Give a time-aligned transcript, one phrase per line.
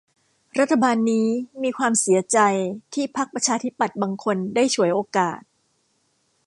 [0.59, 1.27] รัฐบาลนี้
[1.63, 2.37] มีความเสียใจ
[2.93, 5.39] ที่พรรคประชาธิปัตย์บางคนได้ฉวยโอกาส